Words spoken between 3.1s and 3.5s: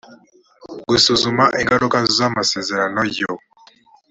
yo